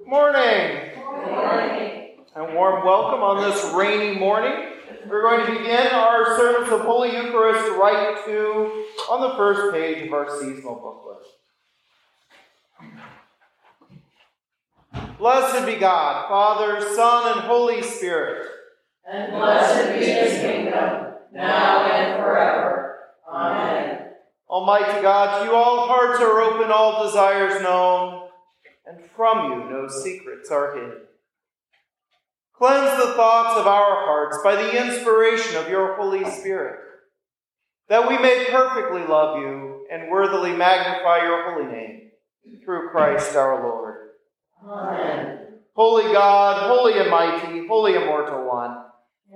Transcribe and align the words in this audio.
Good 0.00 0.08
morning. 0.08 0.92
Good 0.94 1.30
morning. 1.30 2.16
And 2.34 2.54
warm 2.54 2.86
welcome 2.86 3.20
on 3.20 3.50
this 3.50 3.62
rainy 3.74 4.18
morning. 4.18 4.70
We're 5.06 5.20
going 5.20 5.44
to 5.46 5.52
begin 5.52 5.88
our 5.88 6.38
service 6.38 6.72
of 6.72 6.80
Holy 6.80 7.14
Eucharist 7.14 7.70
Rite 7.78 8.24
Two 8.24 8.86
on 9.10 9.20
the 9.20 9.36
first 9.36 9.74
page 9.74 10.06
of 10.06 10.12
our 10.14 10.40
seasonal 10.40 10.76
booklet. 10.76 11.18
Blessed 15.18 15.66
be 15.66 15.76
God, 15.76 16.28
Father, 16.30 16.80
Son, 16.94 17.32
and 17.32 17.40
Holy 17.42 17.82
Spirit. 17.82 18.48
And 19.06 19.32
blessed 19.32 19.98
be 19.98 20.06
his 20.06 20.40
kingdom, 20.40 21.12
now 21.32 21.84
and 21.84 22.22
forever. 22.22 23.00
Amen. 23.30 24.12
Almighty 24.48 25.02
God, 25.02 25.40
to 25.40 25.50
you 25.50 25.54
all 25.54 25.86
hearts 25.86 26.22
are 26.22 26.40
open, 26.40 26.72
all 26.72 27.04
desires 27.04 27.62
known, 27.62 28.29
and 28.90 29.04
from 29.16 29.52
you 29.52 29.70
no 29.70 29.88
secrets 29.88 30.50
are 30.50 30.74
hidden. 30.74 31.02
Cleanse 32.56 33.02
the 33.02 33.14
thoughts 33.14 33.58
of 33.58 33.66
our 33.66 34.04
hearts 34.04 34.38
by 34.44 34.56
the 34.56 34.86
inspiration 34.86 35.56
of 35.56 35.68
your 35.68 35.96
Holy 35.96 36.28
Spirit, 36.30 36.80
that 37.88 38.08
we 38.08 38.18
may 38.18 38.46
perfectly 38.50 39.02
love 39.02 39.38
you 39.38 39.86
and 39.90 40.10
worthily 40.10 40.52
magnify 40.52 41.22
your 41.22 41.52
holy 41.52 41.72
name, 41.72 42.10
through 42.64 42.90
Christ 42.90 43.34
our 43.36 43.62
Lord. 43.62 44.10
Amen. 44.62 45.38
Holy 45.74 46.12
God, 46.12 46.68
holy 46.68 46.98
and 47.00 47.10
mighty, 47.10 47.66
holy 47.66 47.94
immortal 47.94 48.46
one. 48.46 48.76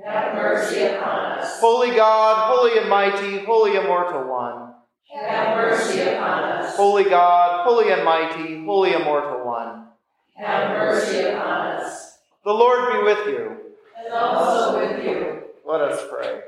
Have 0.05 0.35
mercy 0.35 0.83
upon 0.83 1.39
us. 1.39 1.61
Holy 1.61 1.93
God, 1.93 2.55
holy 2.55 2.79
and 2.79 2.91
mighty, 2.91 3.39
holy 3.45 3.77
immortal 3.77 4.29
one. 4.29 4.75
Have 5.15 5.57
mercy 5.57 6.01
upon 6.01 6.43
us. 6.43 6.54
Holy 6.77 7.05
God, 7.05 7.65
holy 7.65 7.93
and 7.93 8.05
mighty, 8.05 8.65
holy 8.65 8.93
immortal 8.93 9.47
one. 9.47 9.87
Have 10.35 10.71
mercy 10.71 11.21
upon 11.21 11.67
us. 11.67 12.19
The 12.45 12.53
Lord 12.53 12.93
be 12.93 13.03
with 13.05 13.27
you. 13.27 13.57
And 14.05 14.13
also 14.13 14.79
with 14.79 15.05
you. 15.05 15.43
Let 15.65 15.81
us 15.81 16.05
pray. 16.11 16.41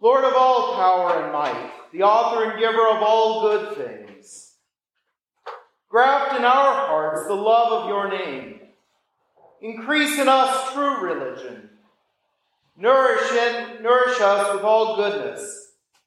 Lord 0.00 0.24
of 0.24 0.34
all 0.34 0.74
power 0.74 1.22
and 1.22 1.32
might, 1.32 1.70
the 1.92 2.02
author 2.02 2.50
and 2.50 2.58
giver 2.58 2.88
of 2.88 3.02
all 3.02 3.42
good 3.42 3.76
things, 3.76 4.54
graft 5.88 6.36
in 6.36 6.44
our 6.44 6.88
hearts 6.88 7.28
the 7.28 7.34
love 7.34 7.72
of 7.72 7.88
your 7.88 8.10
name. 8.10 8.58
Increase 9.60 10.18
in 10.18 10.28
us 10.28 10.72
true 10.72 11.00
religion. 11.02 11.70
Nourish, 12.76 13.30
in, 13.30 13.80
nourish 13.80 14.20
us 14.20 14.56
with 14.56 14.64
all 14.64 14.96
goodness, 14.96 15.61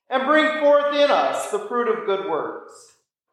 and 0.10 0.26
bring 0.26 0.60
forth 0.60 0.96
in 0.96 1.10
us 1.10 1.52
the 1.52 1.60
fruit 1.60 1.88
of 1.88 2.06
good 2.06 2.30
works. 2.30 2.72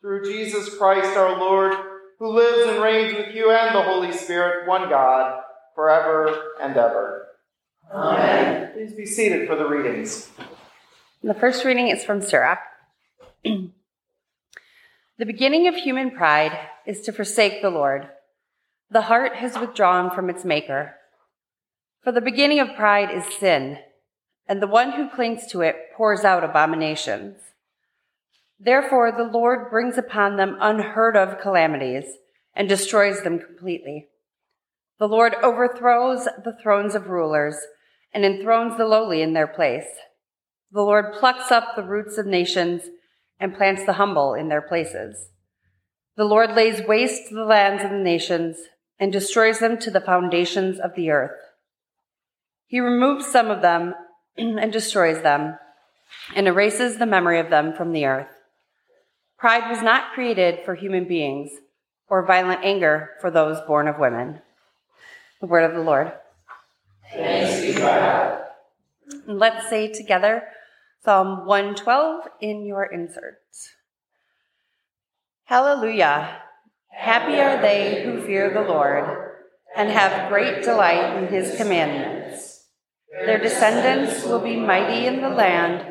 Through 0.00 0.24
Jesus 0.24 0.76
Christ 0.76 1.16
our 1.16 1.38
Lord, 1.38 1.74
who 2.18 2.32
lives 2.32 2.68
and 2.68 2.82
reigns 2.82 3.14
with 3.14 3.34
you 3.34 3.50
and 3.50 3.74
the 3.74 3.82
Holy 3.82 4.12
Spirit, 4.12 4.68
one 4.68 4.88
God, 4.88 5.42
forever 5.74 6.54
and 6.60 6.76
ever. 6.76 7.28
Amen. 7.92 8.72
Please 8.72 8.94
be 8.94 9.06
seated 9.06 9.46
for 9.46 9.56
the 9.56 9.68
readings. 9.68 10.30
The 11.22 11.34
first 11.34 11.64
reading 11.64 11.88
is 11.88 12.04
from 12.04 12.20
Sirach. 12.20 12.58
the 13.44 13.70
beginning 15.18 15.68
of 15.68 15.74
human 15.74 16.10
pride 16.10 16.58
is 16.86 17.00
to 17.02 17.12
forsake 17.12 17.62
the 17.62 17.70
Lord. 17.70 18.08
The 18.90 19.02
heart 19.02 19.36
has 19.36 19.58
withdrawn 19.58 20.10
from 20.10 20.30
its 20.30 20.44
maker. 20.44 20.96
For 22.02 22.12
the 22.12 22.20
beginning 22.20 22.60
of 22.60 22.74
pride 22.74 23.10
is 23.10 23.24
sin, 23.38 23.78
and 24.46 24.60
the 24.60 24.66
one 24.66 24.92
who 24.92 25.08
clings 25.08 25.46
to 25.48 25.60
it 25.60 25.76
pours 25.96 26.24
out 26.24 26.44
abominations. 26.44 27.38
Therefore, 28.58 29.10
the 29.10 29.24
Lord 29.24 29.70
brings 29.70 29.98
upon 29.98 30.36
them 30.36 30.56
unheard 30.60 31.16
of 31.16 31.40
calamities 31.40 32.04
and 32.54 32.68
destroys 32.68 33.22
them 33.22 33.38
completely. 33.38 34.08
The 34.98 35.08
Lord 35.08 35.34
overthrows 35.42 36.24
the 36.44 36.56
thrones 36.62 36.94
of 36.94 37.08
rulers 37.08 37.56
and 38.12 38.24
enthrones 38.24 38.76
the 38.76 38.84
lowly 38.84 39.22
in 39.22 39.32
their 39.32 39.48
place. 39.48 39.88
The 40.70 40.82
Lord 40.82 41.14
plucks 41.18 41.50
up 41.50 41.74
the 41.74 41.82
roots 41.82 42.18
of 42.18 42.26
nations 42.26 42.82
and 43.40 43.56
plants 43.56 43.84
the 43.84 43.94
humble 43.94 44.34
in 44.34 44.48
their 44.48 44.62
places. 44.62 45.30
The 46.16 46.24
Lord 46.24 46.54
lays 46.54 46.86
waste 46.86 47.30
the 47.30 47.44
lands 47.44 47.82
of 47.82 47.90
the 47.90 47.98
nations 47.98 48.58
and 48.98 49.12
destroys 49.12 49.58
them 49.58 49.78
to 49.78 49.90
the 49.90 50.00
foundations 50.00 50.78
of 50.78 50.94
the 50.94 51.10
earth. 51.10 51.40
He 52.66 52.78
removes 52.78 53.26
some 53.26 53.50
of 53.50 53.60
them 53.60 53.94
and 54.36 54.72
destroys 54.72 55.22
them 55.22 55.58
and 56.34 56.46
erases 56.46 56.96
the 56.96 57.06
memory 57.06 57.38
of 57.38 57.50
them 57.50 57.72
from 57.72 57.92
the 57.92 58.06
earth. 58.06 58.28
Pride 59.38 59.68
was 59.68 59.82
not 59.82 60.12
created 60.12 60.60
for 60.64 60.74
human 60.74 61.06
beings 61.08 61.50
or 62.08 62.24
violent 62.24 62.60
anger 62.62 63.10
for 63.20 63.30
those 63.30 63.60
born 63.66 63.88
of 63.88 63.98
women. 63.98 64.40
The 65.40 65.46
word 65.46 65.64
of 65.64 65.74
the 65.74 65.82
Lord. 65.82 66.12
Thanks 67.12 67.60
be 67.60 67.72
to 67.74 67.78
God. 67.80 68.44
Let's 69.26 69.68
say 69.68 69.92
together 69.92 70.44
Psalm 71.04 71.46
112 71.46 72.28
in 72.40 72.64
your 72.64 72.84
inserts. 72.84 73.72
Hallelujah. 75.44 76.40
Happy 76.88 77.40
are 77.40 77.60
they 77.60 78.04
who 78.04 78.22
fear 78.22 78.50
the 78.54 78.60
Lord 78.60 79.32
and 79.76 79.90
have 79.90 80.28
great 80.30 80.62
delight 80.62 81.16
in 81.16 81.26
his 81.26 81.56
commandments. 81.56 82.51
Their 83.12 83.38
descendants 83.38 84.24
will 84.24 84.40
be 84.40 84.56
mighty 84.56 85.06
in 85.06 85.20
the 85.20 85.28
land. 85.28 85.86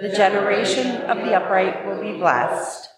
The 0.00 0.10
generation 0.10 1.02
of 1.02 1.18
the 1.18 1.34
upright 1.34 1.86
will 1.86 2.00
be 2.00 2.18
blessed. 2.18 2.88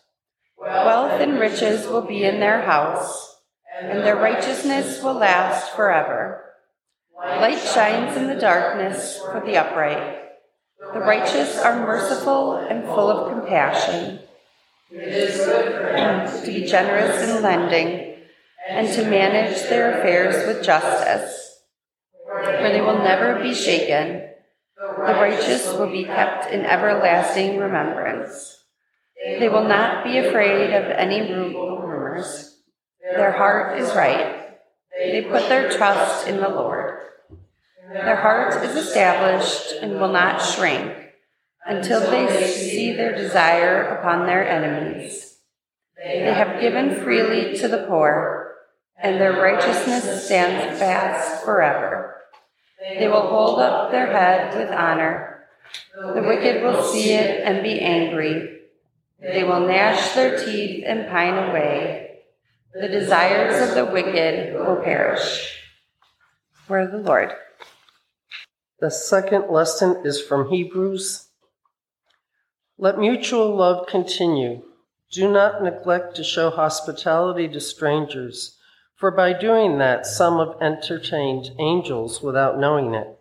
Wealth 0.58 1.20
and 1.20 1.38
riches 1.38 1.86
will 1.86 2.02
be 2.02 2.24
in 2.24 2.38
their 2.38 2.62
house, 2.62 3.36
and 3.80 4.00
their 4.00 4.16
righteousness 4.16 5.02
will 5.02 5.14
last 5.14 5.74
forever. 5.74 6.44
Light 7.18 7.58
shines 7.58 8.16
in 8.16 8.26
the 8.26 8.34
darkness 8.34 9.18
for 9.18 9.42
the 9.44 9.56
upright. 9.56 10.20
The 10.92 11.00
righteous 11.00 11.58
are 11.58 11.86
merciful 11.86 12.56
and 12.56 12.84
full 12.84 13.10
of 13.10 13.32
compassion. 13.32 14.20
It 14.90 15.08
is 15.08 15.36
good 15.36 15.72
for 15.72 15.96
him 15.96 16.40
to 16.40 16.46
be 16.46 16.66
generous 16.66 17.28
in 17.28 17.42
lending 17.42 18.16
and 18.68 18.92
to 18.92 19.08
manage 19.08 19.62
their 19.62 19.98
affairs 19.98 20.46
with 20.46 20.64
justice. 20.64 21.41
For 22.62 22.68
they 22.68 22.80
will 22.80 23.02
never 23.02 23.42
be 23.42 23.54
shaken. 23.54 24.22
The 24.76 25.14
righteous 25.14 25.66
will 25.72 25.90
be 25.90 26.04
kept 26.04 26.52
in 26.52 26.64
everlasting 26.64 27.58
remembrance. 27.58 28.64
They 29.24 29.48
will 29.48 29.66
not 29.66 30.04
be 30.04 30.18
afraid 30.18 30.72
of 30.72 30.84
any 30.84 31.32
rumors. 31.32 32.60
Their 33.02 33.32
heart 33.32 33.80
is 33.80 33.92
right. 33.96 34.58
They 34.96 35.22
put 35.22 35.48
their 35.48 35.70
trust 35.70 36.28
in 36.28 36.36
the 36.36 36.48
Lord. 36.48 37.00
Their 37.92 38.16
heart 38.16 38.62
is 38.64 38.76
established 38.76 39.72
and 39.82 40.00
will 40.00 40.12
not 40.12 40.40
shrink 40.40 40.92
until 41.66 42.00
they 42.00 42.46
see 42.46 42.92
their 42.92 43.16
desire 43.16 43.82
upon 43.82 44.26
their 44.26 44.48
enemies. 44.48 45.38
They 45.96 46.32
have 46.32 46.60
given 46.60 47.02
freely 47.02 47.56
to 47.58 47.66
the 47.66 47.86
poor, 47.88 48.54
and 49.02 49.20
their 49.20 49.32
righteousness 49.32 50.26
stands 50.26 50.78
fast 50.78 51.44
forever. 51.44 52.21
They 52.82 53.08
will 53.08 53.28
hold 53.28 53.60
up 53.60 53.90
their 53.90 54.10
head 54.10 54.56
with 54.56 54.70
honor. 54.70 55.46
The 55.94 56.22
wicked 56.22 56.62
will 56.62 56.82
see 56.82 57.12
it 57.12 57.42
and 57.44 57.62
be 57.62 57.80
angry. 57.80 58.60
They 59.20 59.44
will 59.44 59.60
gnash 59.60 60.14
their 60.14 60.44
teeth 60.44 60.84
and 60.86 61.08
pine 61.08 61.50
away. 61.50 62.22
The 62.74 62.88
desires 62.88 63.68
of 63.68 63.74
the 63.74 63.92
wicked 63.92 64.54
will 64.54 64.76
perish. 64.82 65.60
Word 66.68 66.86
of 66.86 66.92
the 66.92 67.08
Lord. 67.08 67.32
The 68.80 68.90
second 68.90 69.48
lesson 69.48 70.02
is 70.04 70.20
from 70.20 70.50
Hebrews. 70.50 71.28
Let 72.78 72.98
mutual 72.98 73.54
love 73.54 73.86
continue. 73.86 74.62
Do 75.12 75.30
not 75.30 75.62
neglect 75.62 76.16
to 76.16 76.24
show 76.24 76.50
hospitality 76.50 77.46
to 77.48 77.60
strangers, 77.60 78.58
for 79.02 79.10
by 79.10 79.32
doing 79.32 79.78
that, 79.78 80.06
some 80.06 80.38
have 80.38 80.62
entertained 80.62 81.50
angels 81.58 82.22
without 82.22 82.56
knowing 82.56 82.94
it. 82.94 83.18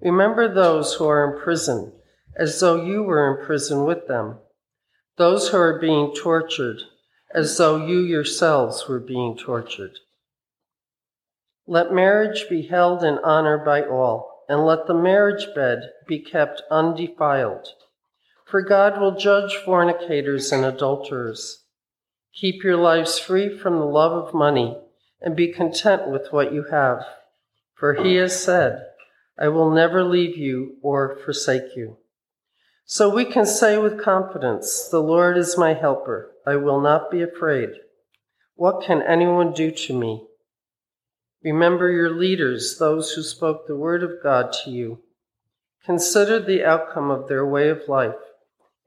Remember 0.00 0.48
those 0.48 0.94
who 0.94 1.06
are 1.06 1.30
in 1.30 1.42
prison, 1.42 1.92
as 2.38 2.58
though 2.58 2.82
you 2.82 3.02
were 3.02 3.30
in 3.38 3.44
prison 3.44 3.84
with 3.84 4.08
them, 4.08 4.38
those 5.18 5.48
who 5.48 5.58
are 5.58 5.78
being 5.78 6.14
tortured, 6.14 6.78
as 7.34 7.58
though 7.58 7.84
you 7.84 7.98
yourselves 7.98 8.88
were 8.88 8.98
being 8.98 9.36
tortured. 9.36 9.90
Let 11.66 11.92
marriage 11.92 12.46
be 12.48 12.62
held 12.62 13.04
in 13.04 13.18
honor 13.18 13.58
by 13.58 13.82
all, 13.82 14.46
and 14.48 14.64
let 14.64 14.86
the 14.86 14.94
marriage 14.94 15.48
bed 15.54 15.82
be 16.08 16.18
kept 16.18 16.62
undefiled. 16.70 17.68
For 18.46 18.62
God 18.62 18.98
will 18.98 19.18
judge 19.18 19.54
fornicators 19.66 20.50
and 20.50 20.64
adulterers. 20.64 21.62
Keep 22.32 22.64
your 22.64 22.78
lives 22.78 23.18
free 23.18 23.54
from 23.54 23.78
the 23.78 23.84
love 23.84 24.12
of 24.12 24.32
money, 24.32 24.78
and 25.24 25.34
be 25.34 25.50
content 25.50 26.08
with 26.08 26.28
what 26.30 26.52
you 26.52 26.66
have. 26.70 27.02
For 27.74 27.94
he 27.94 28.16
has 28.16 28.40
said, 28.40 28.84
I 29.38 29.48
will 29.48 29.70
never 29.70 30.04
leave 30.04 30.36
you 30.36 30.76
or 30.82 31.18
forsake 31.24 31.74
you. 31.74 31.96
So 32.84 33.08
we 33.08 33.24
can 33.24 33.46
say 33.46 33.78
with 33.78 34.04
confidence, 34.04 34.86
The 34.90 35.02
Lord 35.02 35.38
is 35.38 35.56
my 35.56 35.72
helper. 35.72 36.30
I 36.46 36.56
will 36.56 36.80
not 36.80 37.10
be 37.10 37.22
afraid. 37.22 37.70
What 38.54 38.84
can 38.84 39.02
anyone 39.02 39.54
do 39.54 39.70
to 39.70 39.98
me? 39.98 40.26
Remember 41.42 41.90
your 41.90 42.10
leaders, 42.10 42.76
those 42.78 43.12
who 43.12 43.22
spoke 43.22 43.66
the 43.66 43.76
word 43.76 44.02
of 44.02 44.22
God 44.22 44.52
to 44.64 44.70
you. 44.70 45.00
Consider 45.84 46.38
the 46.38 46.64
outcome 46.64 47.10
of 47.10 47.28
their 47.28 47.46
way 47.46 47.70
of 47.70 47.88
life 47.88 48.14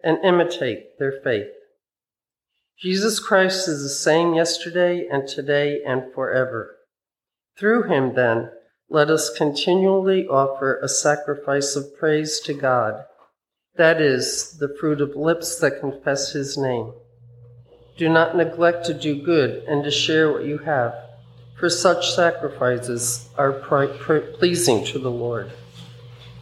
and 0.03 0.23
imitate 0.23 0.97
their 0.99 1.19
faith. 1.23 1.47
Jesus 2.79 3.19
Christ 3.19 3.67
is 3.67 3.81
the 3.81 3.89
same 3.89 4.35
yesterday 4.35 5.07
and 5.11 5.27
today 5.27 5.79
and 5.83 6.13
forever. 6.13 6.75
Through 7.57 7.83
him, 7.83 8.13
then, 8.13 8.51
let 8.87 9.09
us 9.09 9.35
continually 9.35 10.27
offer 10.27 10.79
a 10.79 10.87
sacrifice 10.87 11.75
of 11.75 11.97
praise 11.97 12.39
to 12.41 12.53
God. 12.53 13.03
That 13.77 13.99
is 13.99 14.57
the 14.59 14.75
fruit 14.79 15.01
of 15.01 15.15
lips 15.15 15.57
that 15.59 15.79
confess 15.79 16.33
his 16.33 16.55
name. 16.55 16.93
Do 17.97 18.09
not 18.09 18.37
neglect 18.37 18.85
to 18.85 18.93
do 18.93 19.23
good 19.23 19.63
and 19.63 19.83
to 19.83 19.89
share 19.89 20.31
what 20.31 20.45
you 20.45 20.59
have, 20.59 20.93
for 21.57 21.71
such 21.71 22.11
sacrifices 22.11 23.27
are 23.39 23.53
pleasing 23.53 24.85
to 24.85 24.99
the 24.99 25.09
Lord. 25.09 25.51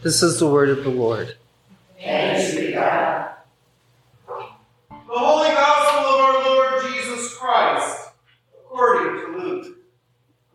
This 0.04 0.22
is 0.22 0.38
the 0.38 0.48
word 0.48 0.68
of 0.68 0.84
the 0.84 0.90
Lord. 0.90 1.36
Thanks 1.98 2.56
be 2.56 2.74
God. 2.74 3.32
The 4.28 4.34
Holy 5.08 5.50
Gospel 5.50 6.12
of 6.12 6.20
our 6.20 6.46
Lord 6.46 6.84
Jesus 6.84 7.34
Christ, 7.38 8.10
according 8.60 9.22
to 9.22 9.38
Luke. 9.38 9.78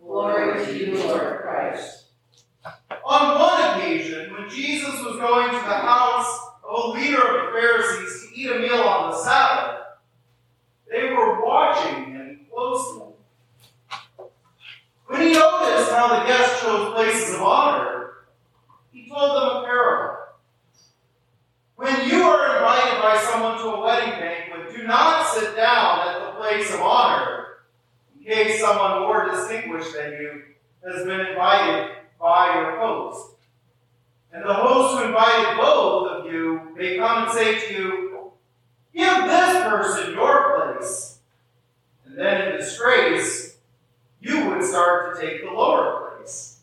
Glory 0.02 0.64
to 0.66 0.78
you, 0.78 0.98
Lord 0.98 1.40
Christ. 1.40 2.04
On 3.06 3.40
one 3.40 3.78
occasion, 3.78 4.34
when 4.34 4.50
Jesus 4.50 4.92
was 5.02 5.16
going 5.16 5.48
to 5.48 5.66
the 5.66 5.74
house 5.74 6.40
of 6.68 6.84
a 6.84 6.88
leader 6.88 7.22
of 7.22 7.46
the 7.46 7.52
Pharisees 7.58 8.28
to 8.28 8.38
eat 8.38 8.50
a 8.50 8.58
meal 8.58 8.82
the 9.10 9.24
Sabbath, 9.24 9.80
they 10.90 11.12
were 11.12 11.44
watching 11.44 12.12
him 12.12 12.46
closely. 12.52 13.08
When 15.06 15.20
he 15.22 15.32
noticed 15.32 15.90
how 15.90 16.20
the 16.20 16.26
guests 16.26 16.62
chose 16.62 16.94
places 16.94 17.34
of 17.34 17.42
honor, 17.42 18.12
he 18.92 19.08
told 19.08 19.36
them 19.36 19.62
a 19.62 19.64
parable. 19.64 20.16
When 21.76 22.08
you 22.08 22.22
are 22.22 22.56
invited 22.56 23.02
by 23.02 23.18
someone 23.30 23.58
to 23.58 23.64
a 23.64 23.80
wedding 23.84 24.20
banquet, 24.20 24.76
do 24.76 24.86
not 24.86 25.26
sit 25.34 25.56
down 25.56 26.08
at 26.08 26.26
the 26.26 26.38
place 26.38 26.72
of 26.72 26.80
honor, 26.80 27.46
in 28.16 28.24
case 28.24 28.60
someone 28.60 29.00
more 29.00 29.30
distinguished 29.30 29.94
than 29.94 30.12
you 30.12 30.42
has 30.86 31.04
been 31.04 31.20
invited 31.20 31.96
by 32.20 32.54
your 32.54 32.78
host. 32.78 33.34
And 34.32 34.44
the 34.44 34.54
host 34.54 34.98
who 34.98 35.06
invited 35.08 35.56
both 35.56 36.10
of 36.10 36.32
you 36.32 36.72
may 36.76 36.98
come 36.98 37.24
and 37.24 37.32
say 37.32 37.58
to 37.66 37.74
you, 37.74 38.09
Give 38.94 39.24
this 39.24 39.62
person 39.64 40.12
your 40.14 40.74
place. 40.74 41.18
And 42.04 42.18
then 42.18 42.48
in 42.48 42.56
disgrace, 42.58 43.56
you 44.20 44.48
would 44.48 44.62
start 44.62 45.14
to 45.14 45.20
take 45.20 45.42
the 45.42 45.50
lower 45.50 46.16
place. 46.16 46.58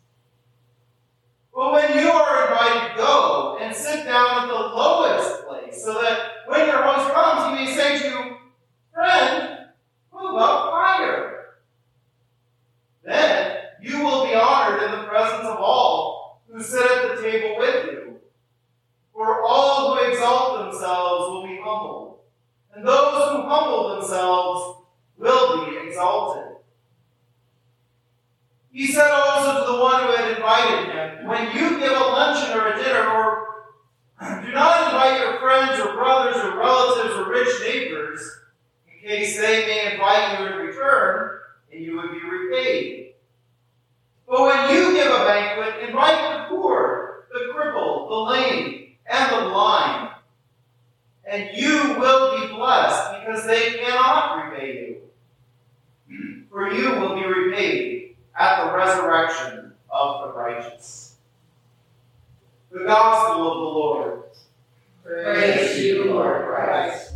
But 1.54 1.72
when 1.74 1.98
you 1.98 2.10
are 2.10 2.44
invited, 2.44 2.98
go 2.98 3.58
and 3.60 3.76
sit 3.76 4.06
down 4.06 4.44
at 4.44 4.48
the 4.48 4.54
lowest 4.54 5.48
place, 5.48 5.84
so 5.84 5.94
that 5.96 6.20
when 6.46 6.68
your 6.68 6.84
host 6.84 7.14
comes, 7.14 7.60
he 7.60 7.66
may 7.66 7.76
say 7.76 8.00
to 8.00 8.08
you, 8.10 8.38
Friend, 8.94 9.58
move 10.14 10.36
up 10.36 10.72
higher. 10.72 11.46
Then 13.04 13.58
you 13.82 14.04
will 14.04 14.26
be 14.26 14.34
honored 14.34 14.84
in 14.84 14.92
the 14.92 15.08
presence 15.08 15.48
of 15.48 15.58
all 15.58 16.42
who 16.48 16.62
sit 16.62 16.82
at 16.82 17.16
the 17.16 17.22
table 17.22 17.58
with 17.58 17.86
you. 17.86 18.20
For 19.14 19.44
all 19.44 19.96
who 19.96 20.12
exalt 20.12 20.60
themselves 20.60 21.30
will 21.30 21.48
be 21.48 21.60
humbled, 21.64 22.07
and 22.78 22.88
those 22.88 23.32
who 23.32 23.42
humble 23.42 23.96
themselves 23.96 24.84
will 25.18 25.66
be 25.66 25.78
exalted. 25.78 26.58
He 28.72 28.86
said 28.86 29.10
also 29.10 29.66
to 29.66 29.72
the 29.72 29.80
one 29.80 30.04
who 30.04 30.12
had 30.12 30.38
invited 30.38 30.94
him, 30.94 31.26
When 31.26 31.56
you 31.56 31.80
give 31.80 31.92
a 31.92 32.04
luncheon 32.04 32.56
or 32.56 32.68
a 32.68 32.78
dinner, 32.78 33.10
or 33.10 33.48
do 34.46 34.52
not 34.52 34.94
invite 34.94 35.20
your 35.20 35.40
friends 35.40 35.80
or 35.80 35.94
brothers 35.94 36.36
or 36.36 36.60
relatives 36.60 37.16
or 37.16 37.32
rich 37.32 37.50
neighbors, 37.62 38.22
in 38.88 39.10
case 39.10 39.38
they 39.38 39.66
may 39.66 39.94
invite 39.94 40.40
you 40.40 40.46
in 40.46 40.68
return, 40.68 41.40
and 41.74 41.84
you 41.84 41.96
would 41.96 42.12
be 42.12 42.22
repaid. 42.30 43.14
But 44.30 44.42
when 44.42 44.70
you 44.70 44.94
give 44.94 45.08
a 45.12 45.26
banquet, 45.26 45.90
invite 45.90 46.48
the 46.48 46.56
poor, 46.56 47.26
the 47.34 47.52
crippled, 47.56 48.12
the 48.12 48.16
lame, 48.16 48.98
and 49.10 49.32
the 49.32 49.50
blind, 49.50 50.07
and 51.28 51.56
you 51.56 51.96
will 52.00 52.40
be 52.40 52.54
blessed 52.54 53.20
because 53.20 53.46
they 53.46 53.72
cannot 53.80 54.46
repay 54.46 55.02
you. 56.10 56.46
For 56.50 56.72
you 56.72 56.92
will 56.92 57.16
be 57.16 57.26
repaid 57.26 58.16
at 58.38 58.66
the 58.66 58.78
resurrection 58.78 59.74
of 59.90 60.22
the 60.22 60.34
righteous. 60.34 61.16
The 62.72 62.86
Gospel 62.86 63.52
of 63.52 63.58
the 63.58 63.80
Lord. 63.80 64.24
Praise 65.04 65.84
you, 65.84 66.14
Lord 66.14 66.46
Christ. 66.46 67.14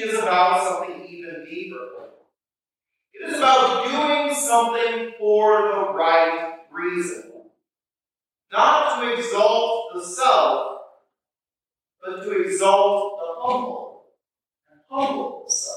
is 0.00 0.18
about 0.18 0.66
something 0.66 1.06
even 1.08 1.44
deeper. 1.48 2.00
It 3.12 3.28
is 3.28 3.38
about 3.38 3.84
doing 3.84 4.34
something 4.34 5.12
for 5.18 5.62
the 5.62 5.92
right 5.92 6.60
reason. 6.70 7.32
Not 8.52 9.00
to 9.00 9.14
exalt 9.14 9.94
the 9.94 10.04
self, 10.04 10.78
but 12.02 12.22
to 12.22 12.42
exalt 12.42 13.18
the 13.18 13.40
humble 13.40 14.04
and 14.70 14.80
humble 14.90 15.44
the 15.46 15.52
self. 15.52 15.76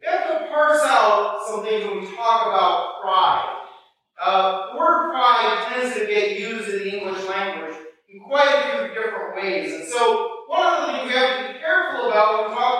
We 0.00 0.06
have 0.06 0.28
to 0.28 0.46
parse 0.48 0.80
out 0.82 1.40
some 1.48 1.64
things 1.64 1.84
when 1.84 2.00
we 2.00 2.06
talk 2.16 2.46
about 2.46 3.02
pride. 3.02 3.60
Uh, 4.22 4.72
the 4.72 4.78
word 4.78 5.10
pride 5.10 5.66
tends 5.72 5.96
to 5.96 6.06
get 6.06 6.38
used 6.38 6.68
in 6.68 6.78
the 6.78 6.98
English 6.98 7.28
language 7.28 7.74
in 8.08 8.20
quite 8.20 8.48
a 8.48 8.78
few 8.78 8.94
different 8.94 9.36
ways. 9.36 9.74
And 9.74 9.88
so 9.88 10.33
one 10.54 10.70
of 10.70 10.78
the 10.78 10.86
things 10.86 11.02
we 11.04 11.10
have 11.10 11.26
to 11.32 11.34
be 11.34 11.50
careful 11.58 12.04
about 12.04 12.30
when 12.30 12.38
we 12.38 12.46
talk. 12.46 12.73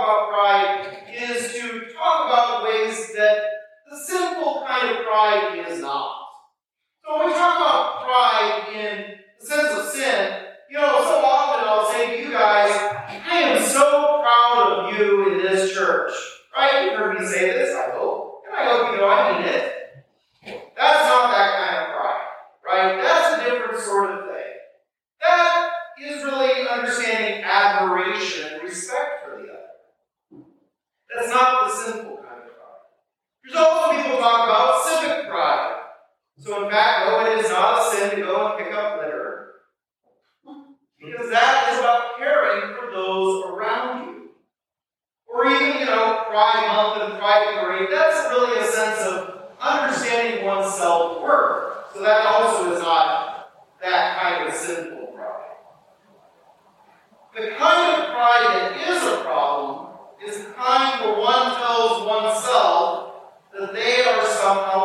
There's 33.45 33.57
also 33.57 33.93
people 33.93 34.19
talk 34.19 34.49
about 34.49 34.85
civic 34.85 35.29
pride. 35.29 35.83
So 36.39 36.65
in 36.65 36.71
fact, 36.71 37.07
no, 37.07 37.27
it 37.27 37.45
is 37.45 37.51
not 37.51 37.79
a 37.79 37.97
sin 37.97 38.11
to 38.11 38.23
go 38.23 38.47
and 38.47 38.59
pick 38.59 38.75
up 38.75 38.97
litter. 38.99 39.53
Because 40.99 41.29
that 41.31 41.73
is 41.73 41.79
about 41.81 42.17
caring 42.17 42.75
for 42.75 42.91
those 42.91 43.45
around 43.45 44.07
you. 44.07 44.31
Or 45.29 45.47
even, 45.47 45.81
you 45.81 45.85
know, 45.85 46.25
Pride 46.29 46.67
Month 46.69 47.11
and 47.11 47.19
Pride 47.19 47.61
Parade, 47.61 47.89
that's 47.91 48.31
really 48.31 48.59
a 48.61 48.67
sense 48.67 49.01
of 49.01 49.43
understanding 49.61 50.47
one's 50.47 50.73
self-worth. 50.75 51.93
So 51.93 52.03
that 52.03 52.27
also 52.27 52.64
some 64.45 64.84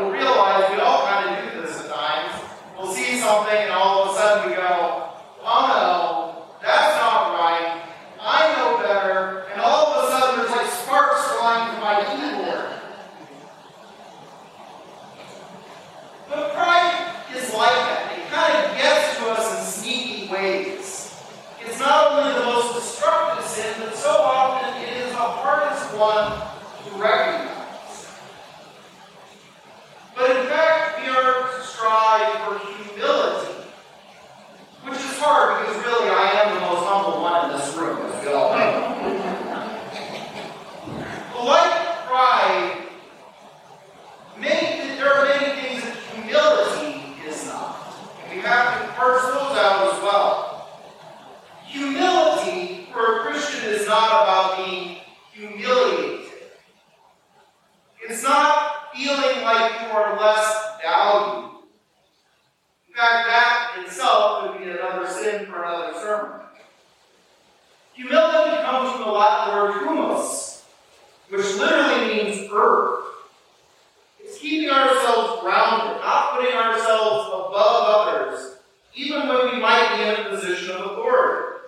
will 0.00 0.10
realize. 0.10 0.31
In 62.92 62.98
fact, 62.98 63.26
that 63.26 63.84
itself 63.86 64.50
would 64.50 64.58
be 64.62 64.70
another 64.70 65.08
sin 65.08 65.46
for 65.46 65.64
another 65.64 65.98
sermon. 65.98 66.40
Humility 67.94 68.62
comes 68.62 68.92
from 68.92 69.04
the 69.04 69.12
Latin 69.12 69.54
word 69.54 69.78
humus, 69.78 70.66
which 71.30 71.56
literally 71.56 72.14
means 72.14 72.50
earth. 72.52 73.04
It's 74.20 74.38
keeping 74.38 74.68
ourselves 74.68 75.40
grounded, 75.40 76.02
not 76.02 76.36
putting 76.36 76.54
ourselves 76.54 77.28
above 77.28 77.52
others, 77.54 78.56
even 78.94 79.26
when 79.26 79.54
we 79.54 79.58
might 79.58 79.96
be 79.96 80.02
in 80.02 80.26
a 80.26 80.28
position 80.28 80.76
of 80.76 80.92
authority. 80.92 81.60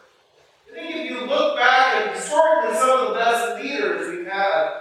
I 0.71 0.75
think 0.75 0.95
if 0.95 1.11
you 1.11 1.27
look 1.27 1.57
back 1.57 1.95
at 1.95 2.17
historically 2.17 2.77
some 2.77 3.01
of 3.01 3.09
the 3.09 3.15
best 3.15 3.63
leaders 3.63 4.15
we've 4.15 4.27
had 4.27 4.73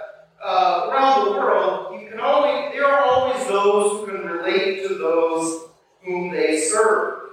uh, 0.44 0.90
around 0.90 1.24
the 1.24 1.30
world, 1.30 1.98
you 2.02 2.10
can 2.10 2.20
only 2.20 2.76
there 2.76 2.84
are 2.84 3.02
always 3.02 3.46
those 3.48 3.92
who 3.92 4.06
can 4.12 4.26
relate 4.26 4.86
to 4.86 4.94
those 4.96 5.64
whom 6.04 6.30
they 6.30 6.60
serve. 6.60 7.30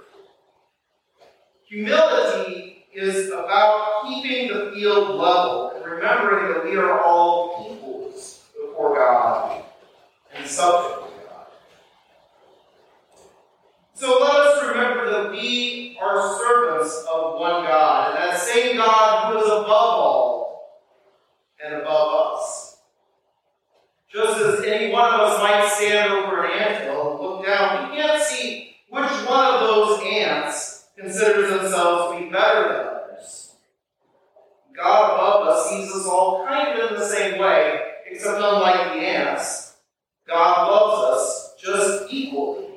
Humility 1.72 2.84
is 2.94 3.30
about 3.30 4.04
keeping 4.06 4.50
the 4.50 4.74
field 4.74 5.16
level 5.16 5.72
and 5.74 5.86
remembering 5.86 6.52
that 6.52 6.66
we 6.66 6.76
are 6.76 7.00
all 7.00 7.72
equals 7.72 8.42
before 8.54 8.94
God 8.94 9.64
and 10.36 10.46
subject 10.46 11.00
to 11.00 11.28
God. 11.30 11.48
So 13.94 14.20
let 14.22 14.36
us 14.36 14.68
remember 14.68 15.12
that 15.12 15.32
we 15.32 15.98
are 16.02 16.38
servants 16.40 17.06
of 17.10 17.40
one 17.40 17.64
God, 17.64 18.16
and 18.16 18.18
that 18.22 18.42
same 18.42 18.76
God 18.76 19.32
who 19.32 19.40
is 19.40 19.46
above 19.46 19.66
all 19.70 20.82
and 21.64 21.76
above 21.76 22.36
us. 22.36 22.80
Just 24.12 24.42
as 24.42 24.66
any 24.66 24.92
one 24.92 25.14
of 25.14 25.22
us 25.22 25.40
might 25.40 25.70
stand 25.70 26.12
over 26.12 26.44
an 26.44 26.52
anthill 26.52 27.12
and 27.12 27.22
look 27.22 27.46
down, 27.46 27.92
we 27.92 27.96
can't 27.96 28.22
see 28.22 28.76
which 28.90 29.10
one 29.26 29.54
of 29.54 29.62
those 29.62 30.02
ants 30.04 30.71
considers 31.02 31.50
themselves 31.50 32.14
to 32.14 32.24
be 32.24 32.32
better 32.32 32.68
than 32.68 32.88
others. 32.88 33.56
God 34.76 35.14
above 35.14 35.48
us 35.48 35.70
sees 35.70 35.92
us 35.92 36.06
all 36.06 36.46
kind 36.46 36.80
of 36.80 36.92
in 36.92 37.00
the 37.00 37.08
same 37.08 37.40
way, 37.40 37.80
except 38.10 38.38
unlike 38.38 38.94
the 38.94 39.00
ants, 39.00 39.78
God 40.28 40.70
loves 40.70 41.18
us 41.18 41.56
just 41.62 42.14
equally 42.14 42.68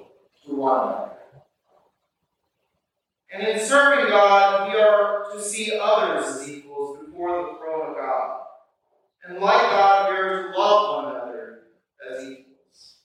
to 0.47 0.55
one 0.55 0.89
another. 0.89 1.11
And 3.33 3.47
in 3.49 3.59
serving 3.65 4.11
God, 4.11 4.73
we 4.73 4.79
are 4.79 5.27
to 5.33 5.43
see 5.43 5.79
others 5.81 6.25
as 6.25 6.49
equals 6.49 7.05
before 7.05 7.43
the 7.43 7.59
throne 7.59 7.91
of 7.91 7.97
God. 7.97 8.41
And 9.27 9.39
like 9.39 9.61
God, 9.61 10.11
we 10.11 10.17
are 10.17 10.43
to 10.43 10.59
love 10.59 11.05
one 11.05 11.15
another 11.15 11.61
as 12.11 12.23
equals. 12.23 12.97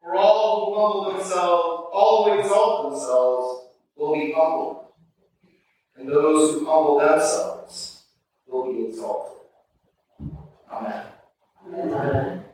For 0.00 0.14
all 0.14 0.66
who 0.66 0.80
humble 0.80 1.12
themselves, 1.12 1.88
all 1.92 2.24
who 2.24 2.40
exalt 2.40 2.90
themselves, 2.90 3.63
will 3.96 4.14
be 4.14 4.32
humbled. 4.36 4.86
And 5.96 6.08
those 6.08 6.54
who 6.54 6.66
humble 6.66 6.98
themselves 6.98 8.04
will 8.46 8.72
be 8.72 8.88
exalted. 8.88 9.38
Amen. 10.72 11.04
Amen. 11.72 12.44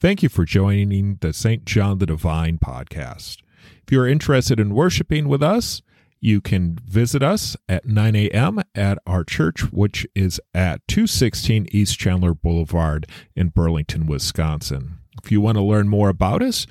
Thank 0.00 0.22
you 0.22 0.28
for 0.28 0.44
joining 0.44 1.18
the 1.20 1.32
St. 1.32 1.64
John 1.64 1.98
the 1.98 2.06
Divine 2.06 2.58
podcast. 2.58 3.38
If 3.82 3.92
you're 3.92 4.06
interested 4.06 4.60
in 4.60 4.74
worshiping 4.74 5.28
with 5.28 5.42
us, 5.42 5.82
you 6.20 6.40
can 6.40 6.78
visit 6.84 7.22
us 7.22 7.56
at 7.68 7.86
9 7.86 8.16
a.m. 8.16 8.60
at 8.74 8.98
our 9.06 9.24
church, 9.24 9.72
which 9.72 10.06
is 10.14 10.40
at 10.52 10.86
216 10.88 11.68
East 11.70 11.98
Chandler 11.98 12.34
Boulevard 12.34 13.06
in 13.36 13.48
Burlington, 13.48 14.06
Wisconsin. 14.06 14.98
If 15.22 15.32
you 15.32 15.40
want 15.40 15.56
to 15.58 15.62
learn 15.62 15.88
more 15.88 16.08
about 16.08 16.42
us, 16.42 16.66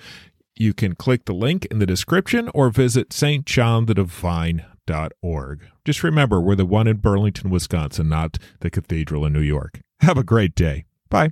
you 0.60 0.74
can 0.74 0.96
click 0.96 1.26
the 1.26 1.34
link 1.34 1.66
in 1.66 1.80
the 1.80 1.86
description 1.86 2.50
or 2.54 2.70
visit 2.70 3.10
stjohnthedivine.org. 3.10 5.62
Just 5.86 6.04
remember, 6.04 6.42
we're 6.42 6.56
the 6.56 6.66
one 6.66 6.88
in 6.88 6.98
Burlington, 6.98 7.50
Wisconsin, 7.50 8.10
not 8.10 8.38
the 8.60 8.70
cathedral 8.70 9.26
in 9.26 9.34
New 9.34 9.42
York. 9.42 9.80
Have 10.02 10.18
a 10.18 10.24
great 10.24 10.56
day. 10.56 10.86
Bye. 11.10 11.32